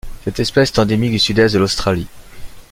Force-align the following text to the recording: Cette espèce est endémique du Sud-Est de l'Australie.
Cette 0.23 0.39
espèce 0.39 0.69
est 0.73 0.79
endémique 0.79 1.11
du 1.11 1.19
Sud-Est 1.19 1.53
de 1.53 1.59
l'Australie. 1.59 2.07